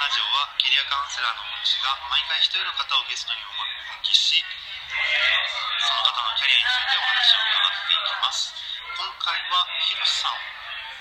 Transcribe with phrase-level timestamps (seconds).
[0.00, 8.56] ラジオはキャリアカウンセラーの私が毎回一人の方をゲストにお招きしその方のキャリアについてお話を伺っていきます
[8.96, 10.40] 今回はひろしさんを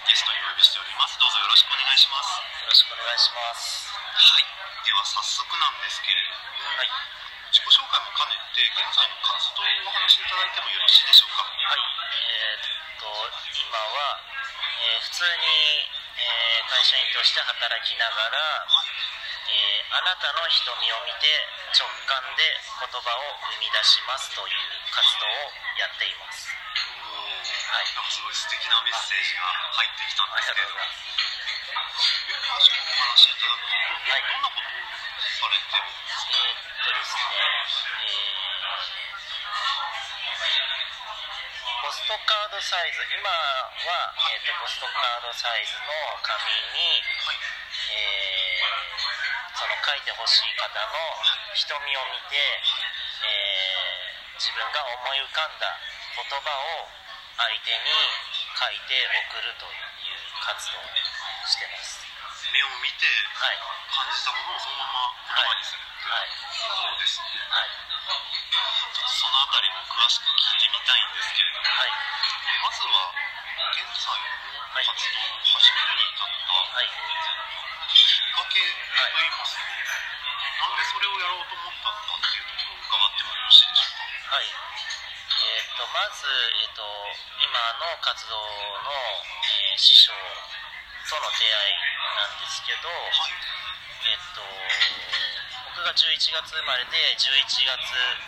[0.04, 3.88] ゲストにお呼びしておりますどうぞよろしくお願いしますよろしくお願いします。
[3.96, 6.90] はいでは早速なんですけれども、はい。
[7.52, 11.84] 自己紹介も兼ねて現在の活動をお話しいただいてもよろしいでしょうかはい。
[11.84, 13.06] えーっと、
[13.60, 14.24] 今は、
[14.82, 18.38] えー普通に、えー会社員として働きながら、
[19.50, 21.26] えーあなたの瞳を見て
[21.74, 22.46] 直感で
[22.78, 24.54] 言葉を生み出しますという
[24.94, 25.50] 活動を
[25.82, 26.46] やっています。
[26.46, 30.70] はい、なんかすごい素敵なメッセージが入ってきたんですけれど。
[30.70, 30.88] もがとうござい。
[30.88, 31.10] ます。
[32.38, 33.74] 詳しくお話しいただくと、
[34.14, 34.86] はいどんなことを
[35.42, 36.30] されてるんですか？
[36.30, 37.34] えーっとですね、
[38.06, 38.49] えー
[42.10, 43.30] トカードサイズ、今は、
[44.34, 45.94] えーっとポストカードサイズの
[46.26, 46.42] 紙
[46.74, 48.90] に、はいえー
[49.54, 50.98] その書いてほしい方の
[51.54, 52.42] 瞳を見て、
[53.22, 55.70] えー自分が思い浮かんだ
[56.18, 56.50] 言葉
[56.82, 56.90] を
[57.38, 57.94] 相手に
[58.58, 60.90] 書いて送るという活動を
[61.46, 62.02] してます。
[62.50, 63.62] 目を見てはい。
[63.94, 65.86] 感じたものをそのまま言葉にするい。
[65.86, 67.70] ですね、はい。
[67.70, 71.92] ちょっとそのあたりも詳しく聞いてみたいんですけれどもはい。
[72.64, 73.12] まずは
[73.76, 74.24] 現在の
[74.80, 76.88] 活動を始めるに至ったはい。
[76.88, 84.36] きっかけといいますか、なんでそれをやろうと思ったのかっていうところを伺ってもよろしいでしょうか？
[84.36, 84.48] はい。
[84.50, 86.84] えっ、と、まず、えっ、と、
[87.44, 91.80] 今の活動の、えー師匠との出会い
[92.20, 93.32] なんですけど、はい
[94.12, 94.44] えっ、と、
[95.80, 97.72] 僕が11月生まれで、11月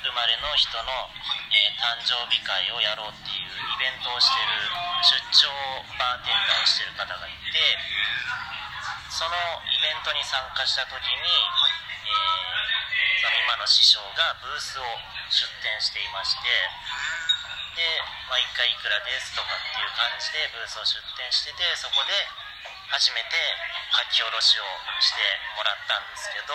[0.07, 0.87] 生まれの人の、
[1.51, 4.71] えー誕生日会をやろうっていうイベントをしてる、
[5.03, 5.51] 出張
[5.99, 7.59] バーテンダーをしてる方がいて、
[9.11, 9.35] その
[9.67, 11.27] イベントに参加した時に、
[12.07, 14.87] えーその今の師匠がブースを
[15.27, 16.47] 出店していまして
[17.77, 17.85] で、
[18.25, 22.17] まあ、1回いくらですとかっていう感じでブースを出店しててそこで
[22.91, 23.39] 初めて
[23.95, 24.67] 書き下ろしを
[24.99, 25.23] して
[25.55, 26.51] もらったんですけど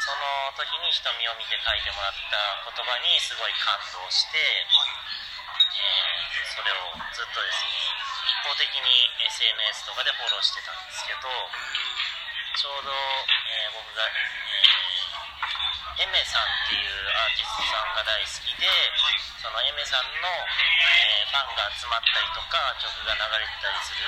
[0.00, 4.90] その時に瞳を見て書いてもらった言葉にすごい感動して、はい
[5.78, 7.72] えーそれをずっとですね
[8.28, 8.84] 一方的に
[9.24, 11.24] SNS とかでフォローしてたんですけど
[12.60, 24.04] ちょうど、えー僕が、えーエメさんっていうアーティストさんが大好きで、はいそのエメさんの、えーファンが集まったりとか曲が流れてたりする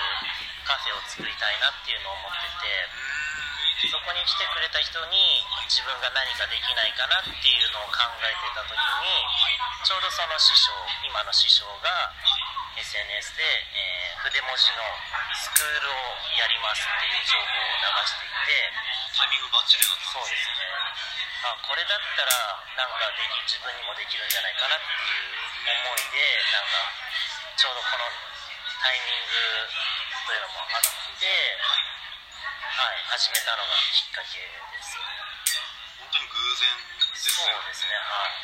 [0.65, 8.81] カフェを作りたいなっていうのを思っててそこに来てくれた人に自分が何かできないかなっていうのを考えてた時に
[9.85, 10.73] ちょうどその師匠
[11.05, 12.13] 今の師匠が
[12.81, 14.81] SNS で、えー筆文字の
[15.37, 16.01] スクールを
[16.41, 18.73] やりますっていう情報を流していて
[19.13, 20.65] タイミングバッチリだったんそうですね。
[21.45, 22.33] あこれだったら
[22.73, 26.25] なんかでき自分にもできるんじゃないかなっていう思いで
[26.57, 26.89] なんか
[27.53, 28.09] ちょうどこの
[28.81, 29.84] タイミング
[30.25, 30.89] というのもあっ
[31.21, 34.49] てはい始めたのがきっかけで
[34.81, 34.97] す。
[36.01, 36.65] 本当に偶然
[37.13, 37.93] ですそうですね。
[37.93, 38.41] はい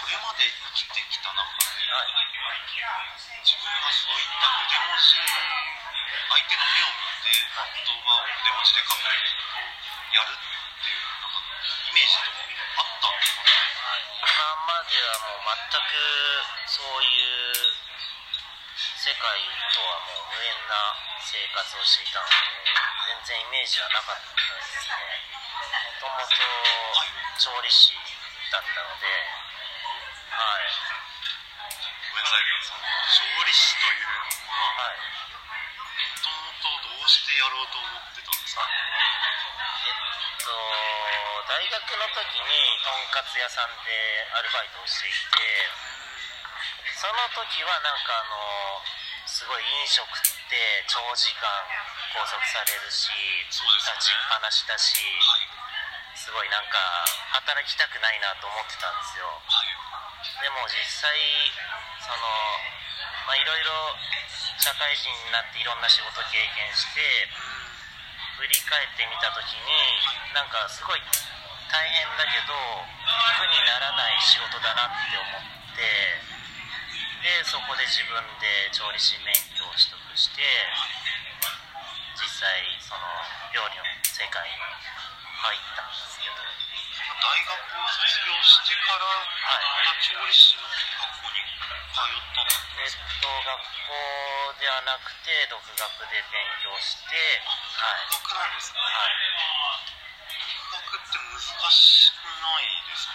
[0.00, 2.16] これまで生きてきた中ではい
[3.44, 9.68] 自分がそういった筆文字相手の目を見て言葉を筆文字で書くっていうことを
[10.16, 10.40] やるっ
[10.80, 13.52] ていうなんかイメージとかあったんですか？
[14.24, 15.92] 今まではもう全く
[16.72, 17.79] そういう
[19.20, 22.32] とはもう無縁な生活をしていたので
[23.28, 24.96] 全然イメージはなかったですね
[26.00, 26.40] もともと
[27.36, 27.92] 調理師
[28.48, 29.04] だったので
[30.32, 32.48] はいごめんなさい
[33.12, 40.48] 調理師というのははいもともとどうしてやろうと思ってたんですかえっと
[41.44, 42.56] 大学の時に
[42.88, 43.92] とんかつ屋さんで
[44.32, 45.68] アルバイトをしていて
[46.96, 48.80] その時はなんかあの
[49.40, 51.48] すごい飲食って長時間
[52.12, 53.08] 拘束されるし
[53.48, 54.04] そうですよね。
[54.04, 55.48] 立ちっぱなしだしはい
[56.12, 56.76] すごいなんか
[57.40, 59.24] 働きたくないなと思ってたんですよ。
[59.48, 59.72] はい
[60.44, 61.16] でも実際
[62.04, 62.20] その
[63.24, 63.96] まあいろいろ
[64.60, 67.00] 社会人になっていろんな仕事経験して
[68.36, 71.00] 振り返ってみた時になんかすごい
[71.72, 72.52] 大変だけど
[73.40, 76.29] 苦にならない仕事だなって思って
[77.20, 80.40] でそこで自分で調理師免許を取得して
[82.16, 82.48] 実際
[82.80, 83.04] その
[83.52, 86.40] 料理の世界に入ったんですけど。
[87.20, 89.20] 大学を卒業してからま
[89.84, 91.44] た調理師の学校に
[91.92, 92.48] 通ったん
[92.80, 95.76] えっと学校ではなくて独学
[96.08, 98.08] で勉強してはい。
[98.08, 98.80] 独学なんですね。
[98.80, 99.69] はい
[101.20, 103.12] 難しくないですか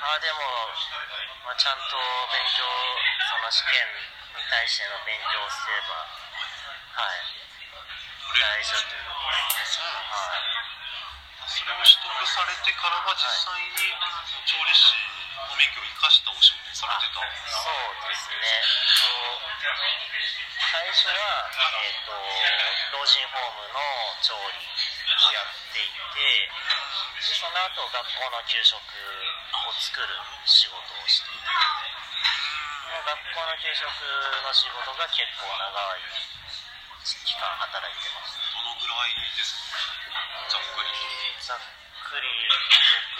[0.00, 0.40] あでも、
[1.44, 1.96] まあ、ちゃんと
[2.28, 2.64] 勉強
[3.32, 3.80] その試験
[4.36, 6.04] に対しての勉強をすれば
[7.00, 7.40] はい。
[8.40, 8.96] 大丈夫で
[9.64, 10.60] すそうなんですはい。
[11.48, 13.96] それを取得されてからは実際に
[14.44, 14.96] 調理師
[15.48, 18.44] の免許を生かしたお仕事をされてたそうですね。
[19.00, 19.16] と
[20.60, 22.12] 最初は、えー、と
[22.96, 23.80] 老人ホームの
[24.20, 24.60] 調理。
[24.60, 24.89] を
[25.32, 26.50] やっていて
[27.18, 30.08] でその後学校の給食を作る
[30.46, 31.50] 仕事をしていて
[32.90, 36.50] 学校の給食の仕事が結構長い
[37.24, 38.36] 期間働いてます。
[38.52, 39.78] どのぐらいですか
[40.52, 40.90] ざっくり
[41.38, 41.62] とざっ
[42.06, 42.28] くり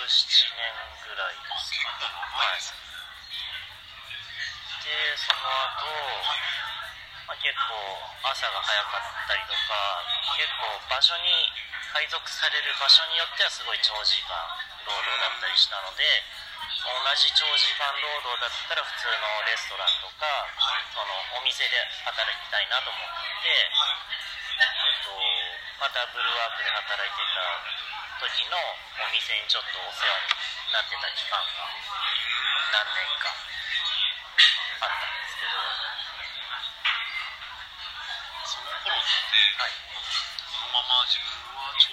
[0.05, 0.75] 67年
[1.07, 1.39] ぐらい。
[1.39, 2.59] です結構長い。
[2.59, 2.91] ですね
[4.81, 5.45] でその
[5.77, 5.87] 後、
[7.29, 7.79] まあ、結構
[8.27, 10.03] 朝が早かったりとか
[10.37, 11.47] 結構場所に
[11.91, 14.35] 配属される場所によってはすごい長時間
[14.87, 16.07] 労働だったりしたので
[16.81, 16.89] 同
[17.19, 20.25] じ長時間労働だったら普通のレストランとか
[20.97, 21.77] そのお店で
[22.07, 23.03] 働きたいなと思っ
[23.45, 25.13] て、えっと、
[25.77, 31.69] またブルワークで働いてた時のお店にちょっとお世話になってた期間が
[32.71, 33.35] 何年か
[34.81, 35.59] あったんですけど、
[38.47, 41.50] その頃ってはい、このまま自分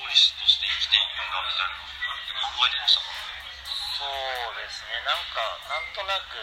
[0.08, 3.12] 理師として生きていくんだみたいな考えてましたか
[4.00, 6.38] そうですね、なんか、なんとなく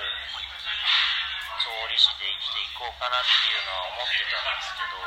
[1.65, 5.01] 調理師で生きていこうかなっていうのは思ってたんですけど、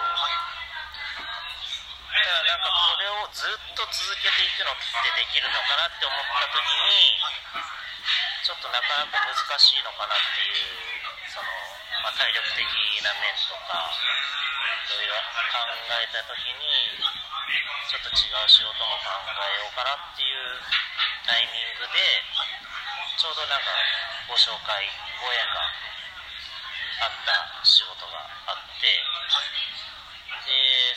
[2.17, 7.13] ただなんかこれをずっと続けていくのってできるのかなって思った時に、
[8.41, 11.51] ちょっとなかなか難しいのかなっていう、その、
[12.01, 12.65] まあ、体力的
[13.05, 13.91] な面とか、
[14.87, 15.19] いろいろ
[15.51, 17.36] 考えた時に、
[17.87, 20.59] ちょっと違う仕事も考えようかなっていう
[21.23, 22.19] タイミングで、
[23.15, 23.71] ちょうどなんか
[24.27, 24.75] ご紹介、
[25.23, 25.71] ご縁が
[26.99, 28.99] あった仕事があって、で、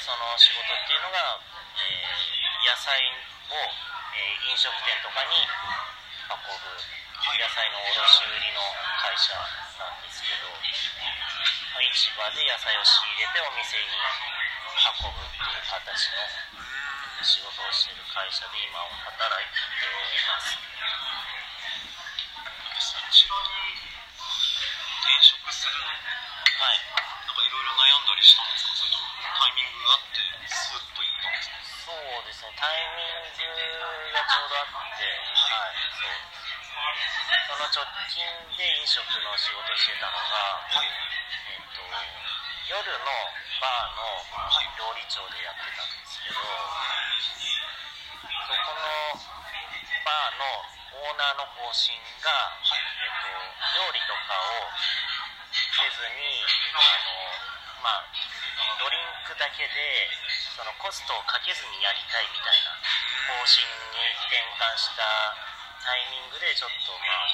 [0.03, 1.39] その仕事っていうのが、
[1.79, 2.35] えー
[2.67, 3.55] 野菜を、
[4.19, 5.47] えー飲食店とかに
[6.27, 6.75] 運ぶ
[7.39, 8.67] 野菜の卸売りの
[8.99, 9.39] 会社
[9.79, 10.59] なんですけど、ま
[11.95, 13.87] 市場で野菜を仕入れてお店に
[14.99, 15.87] 運ぶっていう形
[16.59, 16.67] の
[17.21, 19.61] 仕事をしている会社で今は働いて
[20.25, 20.57] ます。
[22.81, 26.81] そちらに転職するのはい。
[26.81, 33.53] なんかいろいろ悩んだりしたんですかそれともタイミングがあってスッと行ったんですかそうですね、タイミング
[34.17, 36.25] がちょうどあって、はい、そう。
[37.53, 38.25] その直近
[38.57, 43.13] で飲食の仕事してたのが、はいえっ、と、夜の
[43.61, 44.25] バーの
[44.73, 49.21] 料理長でやってたんですけど、はいそこの
[50.05, 50.45] バーの
[51.05, 52.33] オーナーの方針が、
[52.65, 53.29] えっ、と、
[53.77, 58.09] 料理とかをせずに、あの、まあ、
[58.81, 60.09] ドリンクだけで
[60.57, 62.77] そのコストをかけずにやりたいみたいな
[63.33, 65.05] 方針に転換した
[65.81, 67.29] タイミングでちょっとまあ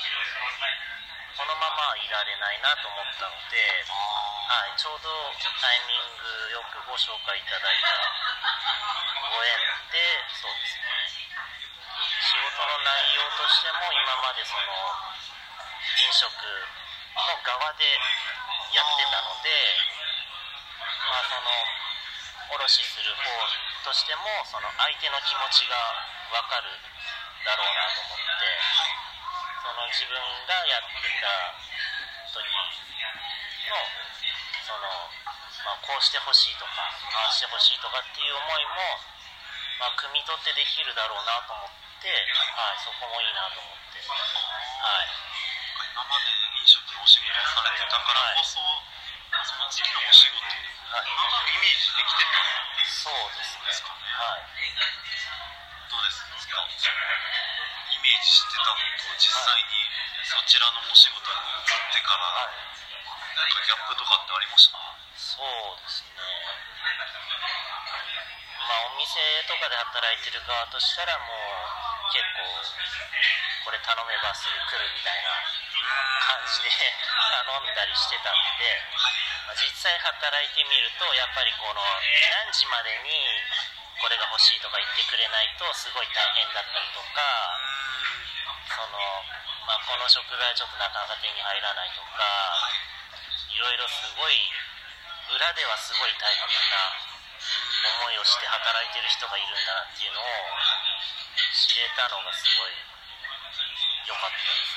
[1.34, 3.58] このままいられないなと思ったので、
[4.46, 5.10] はい、ちょうど
[5.58, 7.90] タイミングよくご紹介いただいた
[9.26, 9.58] ご縁
[9.90, 9.98] で
[10.38, 10.86] そうですね。
[12.22, 14.62] 仕事の内容としても今までその
[15.98, 17.90] 飲食の側で
[18.70, 19.50] やってたので
[21.06, 21.50] まあ、その
[22.58, 23.30] 卸する方
[23.86, 25.74] としてもその相手の気持ちが
[26.34, 26.70] 分かる
[27.46, 28.46] だろうなと思って
[29.62, 30.18] その自分
[30.50, 31.30] がやってた
[32.36, 33.76] 時の
[34.66, 34.84] その、
[35.64, 39.00] まあ、こうしてほしいとかああしてほしいとかっていう思いも、
[39.80, 41.70] まあ、汲み取ってできるだろうなと思っ
[42.02, 45.08] て、はい、そこもいいなと思って、はい、
[45.92, 46.28] 今まで
[46.60, 48.60] 飲食のお仕事をされてたからこそ、
[49.48, 50.44] その次のお仕事
[50.86, 51.04] はい。
[51.04, 52.38] なんイメージできてた
[52.86, 53.66] そうですね。
[53.66, 54.06] ですかね。
[54.16, 54.46] はい。
[55.90, 56.62] どうですか？
[57.96, 59.88] イメージしてたのと実際に
[60.28, 62.60] そちらのお仕事に移ってからはい
[63.40, 64.76] なんかギャップとかってありました？
[65.16, 66.20] そうですね。
[68.66, 69.16] まあ、お店
[69.48, 72.44] とかで働いてる側としたらもう結構
[73.64, 75.30] これ頼めばすぐ来るみたいな
[76.26, 78.66] 感じで頼んだりしてたんで、
[79.46, 81.80] まあ実際働いてみるとやっぱりこの
[82.44, 83.14] 何時までに
[84.02, 87.22] これが欲しいとか言ってくれないとすごい大変だったりとか
[88.76, 89.00] その、
[89.64, 92.20] まあ、この食材ちょっとなかなか手に入らないとか
[93.48, 94.36] いろいろすごい
[95.32, 96.92] 裏ではすごい大変な
[98.04, 100.28] 思いをして働いてる人がいるんだなっていうのを
[101.56, 102.76] 知れたのがすごい
[104.04, 104.76] 良かったです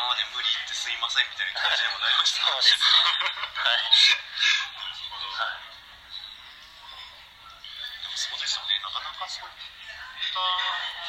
[0.00, 2.96] 今まで無理言ってすいませんみたいな感じにもなりましたそうですね
[3.60, 5.60] はい。
[8.16, 8.76] そうですよね。
[8.84, 10.99] なかなかそういった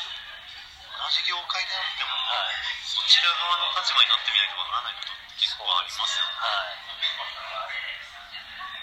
[1.41, 2.61] 業界であっても、はい。
[2.85, 6.85] そちら側の立場になってみないとわからないことって結構ありますよねはいや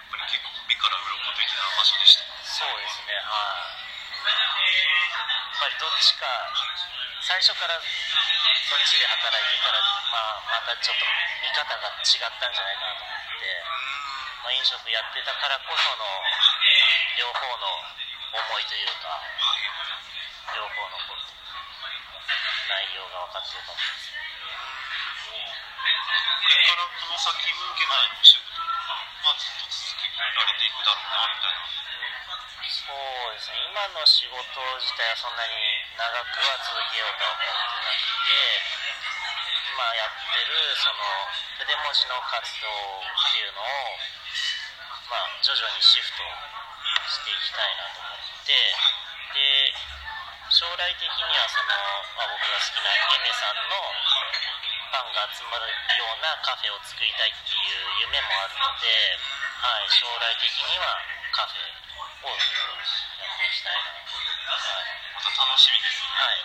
[0.03, 1.07] っぱり結構目から鱗
[1.39, 2.27] 的な場所でした。
[2.43, 3.15] そうですね。
[3.15, 3.79] はい。
[4.27, 4.35] や
[5.55, 6.27] っぱりどっちか
[7.23, 7.87] 最初からそ
[8.75, 9.79] っちで働いてたら、
[10.11, 11.07] まあ、またちょっと
[11.39, 13.55] 見方が違ったんじゃないかなと思って、
[14.43, 16.03] まあ、飲食やってたからこその
[17.23, 17.87] 両方の
[18.35, 19.15] 思いというか
[20.59, 21.23] 両方のこう
[22.69, 24.21] 内容が分かってよかったですこ
[26.53, 31.65] れからこの先も現在のお仕事はずっと続けられていくだろうなみたいな
[32.69, 34.53] そうですね今の仕事自
[35.01, 35.57] 体はそんなに
[35.97, 37.57] 長くは続けようとは思ってな
[37.89, 38.37] くて
[39.73, 41.01] 今やってるその
[41.65, 43.97] 筆文字の活動っていうのを
[45.09, 48.98] まあ徐々にシフトしていきたいなと思って。
[50.59, 51.71] 将来的にはその、
[52.19, 58.91] まあ、僕が好きなエメさんのファンが集まるようなカフェを作りたいっていう夢もあるので、
[59.63, 60.99] はい、将来的には
[61.31, 61.63] カフェ
[62.27, 64.19] をやっていきたいなと、
[65.15, 66.43] また楽しみですねはい、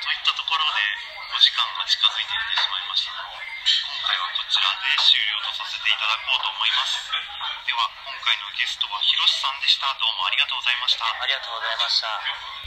[0.00, 0.80] といったところで
[1.28, 6.72] お時間が近づいてきてしまいましたので今回はこちらで終了とさせていただこうと思い。
[6.72, 7.04] ます
[7.68, 9.92] では今回のゲストはひろしさんでした。
[10.00, 12.62] どうもありがとうございました、ありがとうございました。